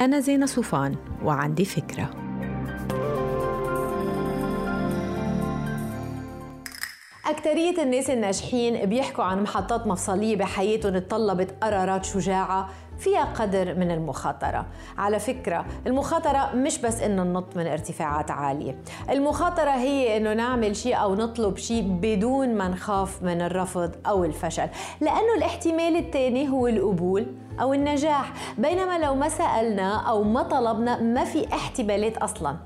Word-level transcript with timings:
أنا 0.00 0.20
زينة 0.20 0.46
صوفان 0.46 0.96
وعندي 1.24 1.64
فكرة. 1.64 2.10
أكترية 7.26 7.82
الناس 7.82 8.10
الناجحين 8.10 8.86
بيحكوا 8.86 9.24
عن 9.24 9.42
محطات 9.42 9.86
مفصلية 9.86 10.36
بحياتهم 10.36 10.98
تطلبت 10.98 11.54
قرارات 11.62 12.04
شجاعة 12.04 12.68
فيها 13.00 13.24
قدر 13.24 13.74
من 13.74 13.90
المخاطرة. 13.90 14.66
على 14.98 15.18
فكرة 15.18 15.64
المخاطرة 15.86 16.50
مش 16.54 16.78
بس 16.78 17.02
إنه 17.02 17.22
ننط 17.22 17.56
من 17.56 17.66
ارتفاعات 17.66 18.30
عالية. 18.30 18.78
المخاطرة 19.10 19.70
هي 19.70 20.16
إنه 20.16 20.32
نعمل 20.32 20.76
شيء 20.76 20.96
أو 20.96 21.14
نطلب 21.14 21.56
شيء 21.56 21.82
بدون 21.82 22.54
ما 22.54 22.68
نخاف 22.68 23.22
من 23.22 23.42
الرفض 23.42 23.90
أو 24.06 24.24
الفشل. 24.24 24.68
لأنه 25.00 25.34
الاحتمال 25.36 25.96
الثاني 25.96 26.48
هو 26.48 26.66
القبول 26.66 27.26
أو 27.60 27.74
النجاح. 27.74 28.32
بينما 28.58 28.98
لو 28.98 29.14
ما 29.14 29.28
سألنا 29.28 30.08
أو 30.08 30.22
ما 30.22 30.42
طلبنا 30.42 31.02
ما 31.02 31.24
في 31.24 31.52
احتمالات 31.52 32.16
أصلا. 32.16 32.56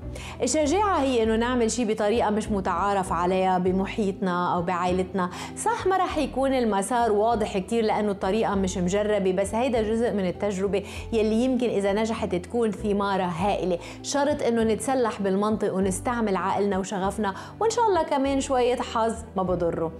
الشجاعة 0.43 0.99
هي 0.99 1.23
أنه 1.23 1.35
نعمل 1.35 1.71
شيء 1.71 1.93
بطريقة 1.93 2.29
مش 2.29 2.51
متعارف 2.51 3.13
عليها 3.13 3.57
بمحيطنا 3.57 4.55
أو 4.55 4.61
بعائلتنا. 4.61 5.29
صح 5.57 5.87
ما 5.87 5.97
رح 5.97 6.17
يكون 6.17 6.53
المسار 6.53 7.11
واضح 7.11 7.57
كتير 7.57 7.83
لأنه 7.83 8.11
الطريقة 8.11 8.55
مش 8.55 8.77
مجربة 8.77 9.31
بس 9.31 9.55
هيدا 9.55 9.81
جزء 9.81 10.11
من 10.11 10.24
التجربة 10.25 10.83
يلي 11.13 11.43
يمكن 11.43 11.69
إذا 11.69 11.93
نجحت 11.93 12.35
تكون 12.35 12.71
ثمارة 12.71 13.23
هائلة. 13.23 13.79
شرط 14.03 14.43
أنه 14.43 14.63
نتسلح 14.63 15.21
بالمنطق 15.21 15.73
ونستعمل 15.73 16.35
عقلنا 16.35 16.77
وشغفنا 16.77 17.33
وإن 17.59 17.69
شاء 17.69 17.85
الله 17.85 18.03
كمان 18.03 18.41
شوية 18.41 18.75
حظ 18.75 19.15
ما 19.37 19.43
بضره. 19.43 19.91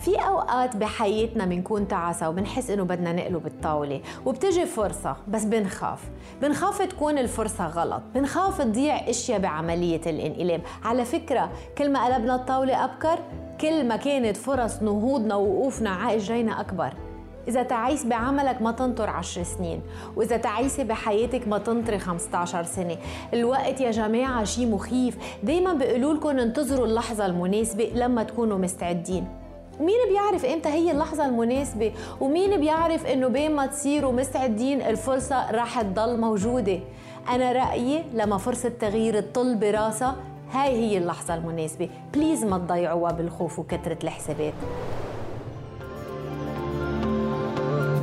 في 0.00 0.16
أوقات 0.16 0.76
بحياتنا 0.76 1.44
بنكون 1.44 1.88
تعسى 1.88 2.26
وبنحس 2.26 2.70
إنه 2.70 2.82
بدنا 2.82 3.12
نقلب 3.12 3.46
الطاولة 3.46 4.00
وبتجي 4.26 4.66
فرصة 4.66 5.16
بس 5.28 5.44
بنخاف. 5.44 6.00
بنخاف 6.42 6.82
تكون 6.82 7.18
الفرصة 7.18 7.66
غلط. 7.66 8.02
بنخاف 8.14 8.62
تضيع 8.62 9.10
أشياء 9.10 9.38
بعملية 9.38 10.00
الإنقلاب. 10.06 10.60
على 10.84 11.04
فكرة 11.04 11.50
كل 11.78 11.90
ما 11.90 12.04
قلبنا 12.04 12.34
الطاولة 12.34 12.84
أبكر 12.84 13.18
كل 13.60 13.88
ما 13.88 13.96
كانت 13.96 14.36
فرص 14.36 14.82
نهوضنا 14.82 15.34
ووقوفنا 15.34 15.90
على 15.90 16.16
اجرينا 16.16 16.60
أكبر. 16.60 16.92
إذا 17.48 17.62
تعيس 17.62 18.06
بعملك 18.06 18.62
ما 18.62 18.72
تنطر 18.72 19.10
عشر 19.10 19.42
سنين 19.42 19.80
وإذا 20.16 20.36
تعيسي 20.36 20.84
بحياتك 20.84 21.48
ما 21.48 21.58
تنطري 21.58 21.98
15 21.98 22.62
سنة. 22.62 22.96
الوقت 23.34 23.80
يا 23.80 23.90
جماعة 23.90 24.44
شيء 24.44 24.66
مخيف. 24.66 25.16
دايما 25.42 25.72
بيقولوا 25.72 26.14
لكم 26.14 26.28
انتظروا 26.28 26.86
اللحظة 26.86 27.26
المناسبة 27.26 27.84
لما 27.94 28.22
تكونوا 28.22 28.58
مستعدين. 28.58 29.28
مين 29.80 29.96
بيعرف 30.08 30.44
إمتى 30.44 30.68
هي 30.68 30.90
اللحظة 30.90 31.26
المناسبة؟ 31.26 31.92
ومين 32.20 32.60
بيعرف 32.60 33.06
إنه 33.06 33.28
بين 33.28 33.56
ما 33.56 33.66
تصيروا 33.66 34.12
مستعدين 34.12 34.82
الفرصة 34.82 35.50
راح 35.50 35.82
تضل 35.82 36.20
موجودة؟ 36.20 36.78
أنا 37.28 37.52
رأيي 37.52 38.04
لما 38.14 38.36
فرصة 38.38 38.68
تغيير 38.68 39.20
تطل 39.20 39.54
براسها 39.54 40.16
هاي 40.52 40.70
هي 40.70 40.98
اللحظة 40.98 41.34
المناسبة. 41.34 41.88
please 42.14 42.44
ما 42.44 42.58
تضيعوها 42.58 43.12
بالخوف 43.12 43.58
وكثرة 43.58 43.98
الحسابات. 44.02 44.54